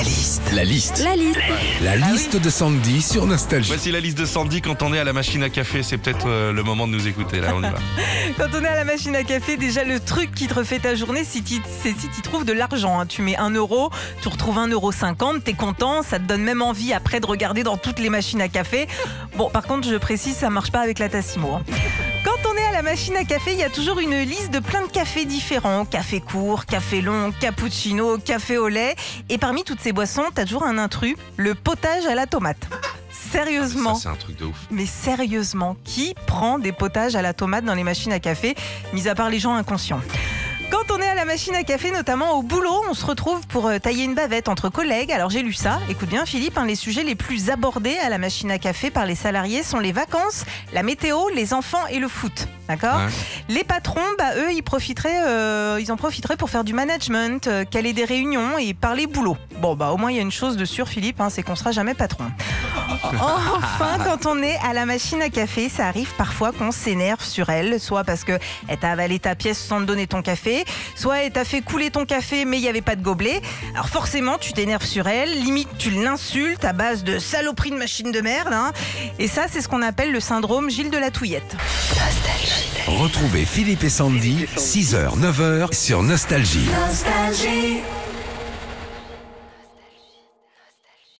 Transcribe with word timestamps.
La 0.00 0.04
liste. 0.04 0.42
La 0.54 0.64
liste. 0.64 0.98
La 1.04 1.14
liste. 1.14 1.38
La 1.82 1.96
liste 1.96 2.36
de 2.36 2.48
Sandy 2.48 3.02
sur 3.02 3.26
Nostalgie. 3.26 3.68
Voici 3.68 3.90
la 3.92 4.00
liste 4.00 4.16
de 4.16 4.24
Sandy 4.24 4.62
quand 4.62 4.80
on 4.80 4.94
est 4.94 4.98
à 4.98 5.04
la 5.04 5.12
machine 5.12 5.42
à 5.42 5.50
café. 5.50 5.82
C'est 5.82 5.98
peut-être 5.98 6.26
euh, 6.26 6.54
le 6.54 6.62
moment 6.62 6.86
de 6.86 6.92
nous 6.92 7.06
écouter. 7.06 7.38
Là, 7.38 7.52
on 7.54 7.58
y 7.58 7.62
va. 7.70 7.74
Quand 8.38 8.46
on 8.58 8.64
est 8.64 8.68
à 8.68 8.76
la 8.76 8.84
machine 8.84 9.14
à 9.14 9.24
café, 9.24 9.58
déjà 9.58 9.84
le 9.84 10.00
truc 10.00 10.34
qui 10.34 10.46
te 10.46 10.54
refait 10.54 10.78
ta 10.78 10.94
journée, 10.94 11.22
c'est 11.24 11.42
si 11.46 11.60
tu 12.08 12.22
trouves 12.22 12.46
de 12.46 12.54
l'argent. 12.54 12.98
hein. 12.98 13.04
Tu 13.04 13.20
mets 13.20 13.36
1 13.36 13.50
euro, 13.50 13.90
tu 14.22 14.28
retrouves 14.28 14.56
1,50 14.56 14.70
euro, 14.72 14.90
t'es 15.44 15.52
content, 15.52 16.02
ça 16.02 16.18
te 16.18 16.24
donne 16.24 16.42
même 16.44 16.62
envie 16.62 16.94
après 16.94 17.20
de 17.20 17.26
regarder 17.26 17.62
dans 17.62 17.76
toutes 17.76 17.98
les 17.98 18.08
machines 18.08 18.40
à 18.40 18.48
café. 18.48 18.88
Bon, 19.36 19.50
par 19.50 19.64
contre, 19.64 19.86
je 19.86 19.96
précise, 19.96 20.34
ça 20.36 20.48
marche 20.48 20.70
pas 20.70 20.80
avec 20.80 20.98
la 20.98 21.10
Tassimo. 21.10 21.56
hein. 21.56 21.62
Quand 22.24 22.50
on 22.50 22.54
est 22.54 22.64
à 22.64 22.72
la 22.72 22.82
machine 22.82 23.16
à 23.16 23.24
café, 23.24 23.52
il 23.52 23.58
y 23.58 23.62
a 23.62 23.70
toujours 23.70 23.98
une 23.98 24.18
liste 24.18 24.50
de 24.50 24.58
plein 24.58 24.82
de 24.82 24.90
cafés 24.90 25.24
différents. 25.24 25.86
Café 25.86 26.20
court, 26.20 26.66
café 26.66 27.00
long, 27.00 27.32
cappuccino, 27.32 28.18
café 28.18 28.58
au 28.58 28.68
lait. 28.68 28.94
Et 29.30 29.38
parmi 29.38 29.64
toutes 29.64 29.80
ces 29.80 29.92
boissons, 29.92 30.24
t'as 30.34 30.44
toujours 30.44 30.64
un 30.64 30.76
intrus, 30.76 31.16
le 31.36 31.54
potage 31.54 32.04
à 32.06 32.14
la 32.14 32.26
tomate. 32.26 32.68
Sérieusement. 33.10 33.94
Ça, 33.94 34.02
c'est 34.02 34.08
un 34.08 34.16
truc 34.16 34.36
de 34.36 34.44
ouf. 34.44 34.56
Mais 34.70 34.86
sérieusement, 34.86 35.76
qui 35.84 36.14
prend 36.26 36.58
des 36.58 36.72
potages 36.72 37.16
à 37.16 37.22
la 37.22 37.32
tomate 37.32 37.64
dans 37.64 37.74
les 37.74 37.84
machines 37.84 38.12
à 38.12 38.20
café, 38.20 38.54
mis 38.92 39.08
à 39.08 39.14
part 39.14 39.30
les 39.30 39.38
gens 39.38 39.54
inconscients? 39.54 40.00
Machine 41.30 41.54
à 41.54 41.62
café, 41.62 41.92
notamment 41.92 42.32
au 42.32 42.42
boulot, 42.42 42.82
on 42.90 42.94
se 42.94 43.06
retrouve 43.06 43.46
pour 43.46 43.68
euh, 43.68 43.78
tailler 43.78 44.02
une 44.02 44.16
bavette 44.16 44.48
entre 44.48 44.68
collègues. 44.68 45.12
Alors 45.12 45.30
j'ai 45.30 45.42
lu 45.42 45.52
ça. 45.52 45.78
Écoute 45.88 46.08
bien, 46.08 46.26
Philippe, 46.26 46.58
hein, 46.58 46.66
les 46.66 46.74
sujets 46.74 47.04
les 47.04 47.14
plus 47.14 47.50
abordés 47.50 47.96
à 47.98 48.08
la 48.08 48.18
machine 48.18 48.50
à 48.50 48.58
café 48.58 48.90
par 48.90 49.06
les 49.06 49.14
salariés 49.14 49.62
sont 49.62 49.78
les 49.78 49.92
vacances, 49.92 50.44
la 50.72 50.82
météo, 50.82 51.28
les 51.32 51.54
enfants 51.54 51.86
et 51.88 52.00
le 52.00 52.08
foot. 52.08 52.48
D'accord 52.68 52.96
Ouais. 52.96 53.06
Les 53.48 53.64
patrons, 53.64 54.00
bah, 54.18 54.36
eux, 54.38 54.52
ils 54.52 54.62
profiteraient, 54.62 55.22
euh, 55.26 55.78
ils 55.80 55.92
en 55.92 55.96
profiteraient 55.96 56.36
pour 56.36 56.50
faire 56.50 56.64
du 56.64 56.72
management, 56.72 57.46
euh, 57.46 57.64
caler 57.64 57.92
des 57.92 58.04
réunions 58.04 58.58
et 58.58 58.74
parler 58.74 59.06
boulot. 59.06 59.36
Bon, 59.60 59.76
bah 59.76 59.90
au 59.90 59.96
moins 59.96 60.10
il 60.10 60.16
y 60.16 60.20
a 60.20 60.22
une 60.22 60.30
chose 60.30 60.56
de 60.56 60.64
sûr, 60.64 60.88
Philippe, 60.88 61.20
hein, 61.20 61.30
c'est 61.30 61.42
qu'on 61.42 61.56
sera 61.56 61.70
jamais 61.70 61.94
patron. 61.94 62.24
Enfin, 63.02 63.98
quand 64.04 64.26
on 64.26 64.42
est 64.42 64.56
à 64.58 64.72
la 64.72 64.86
machine 64.86 65.20
à 65.22 65.30
café, 65.30 65.68
ça 65.68 65.86
arrive 65.86 66.12
parfois 66.16 66.52
qu'on 66.52 66.70
s'énerve 66.70 67.24
sur 67.24 67.50
elle, 67.50 67.80
soit 67.80 68.04
parce 68.04 68.24
que 68.24 68.38
elle 68.68 68.78
t'a 68.78 68.90
avalé 68.92 69.18
ta 69.18 69.34
pièce 69.34 69.58
sans 69.58 69.80
te 69.80 69.84
donner 69.84 70.06
ton 70.06 70.22
café, 70.22 70.64
soit 70.94 71.19
elle 71.24 71.32
t'a 71.32 71.44
fait 71.44 71.60
couler 71.60 71.90
ton 71.90 72.04
café 72.06 72.44
mais 72.44 72.58
il 72.58 72.62
n'y 72.62 72.68
avait 72.68 72.80
pas 72.82 72.96
de 72.96 73.02
gobelet. 73.02 73.40
Alors 73.74 73.88
forcément, 73.88 74.38
tu 74.38 74.52
t'énerves 74.52 74.84
sur 74.84 75.06
elle, 75.08 75.30
limite 75.42 75.68
tu 75.78 75.90
l'insultes 75.90 76.64
à 76.64 76.72
base 76.72 77.04
de 77.04 77.18
saloperie 77.18 77.70
de 77.70 77.76
machine 77.76 78.10
de 78.12 78.20
merde. 78.20 78.52
hein. 78.52 78.72
Et 79.18 79.28
ça, 79.28 79.46
c'est 79.50 79.60
ce 79.60 79.68
qu'on 79.68 79.82
appelle 79.82 80.12
le 80.12 80.20
syndrome 80.20 80.70
Gilles 80.70 80.90
de 80.90 80.98
la 80.98 81.10
Touillette. 81.10 81.56
Retrouvez 82.86 83.44
Philippe 83.44 83.84
et 83.84 83.90
Sandy, 83.90 84.46
6h, 84.56 85.18
9h 85.18 85.72
sur 85.74 86.02
Nostalgie. 86.02 86.68
Nostalgie. 86.86 87.78